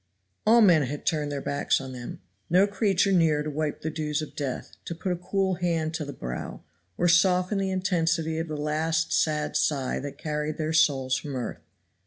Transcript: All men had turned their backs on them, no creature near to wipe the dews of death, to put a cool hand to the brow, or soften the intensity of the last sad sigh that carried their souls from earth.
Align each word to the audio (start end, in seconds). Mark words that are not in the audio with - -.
All 0.47 0.61
men 0.61 0.81
had 0.81 1.05
turned 1.05 1.31
their 1.31 1.43
backs 1.43 1.79
on 1.79 1.91
them, 1.93 2.21
no 2.49 2.65
creature 2.65 3.11
near 3.11 3.43
to 3.43 3.51
wipe 3.51 3.81
the 3.81 3.91
dews 3.91 4.23
of 4.23 4.35
death, 4.35 4.71
to 4.85 4.95
put 4.95 5.11
a 5.11 5.15
cool 5.15 5.53
hand 5.61 5.93
to 5.93 6.05
the 6.05 6.11
brow, 6.11 6.63
or 6.97 7.07
soften 7.07 7.59
the 7.59 7.69
intensity 7.69 8.39
of 8.39 8.47
the 8.47 8.57
last 8.57 9.13
sad 9.13 9.55
sigh 9.55 9.99
that 9.99 10.17
carried 10.17 10.57
their 10.57 10.73
souls 10.73 11.17
from 11.17 11.35
earth. 11.35 11.61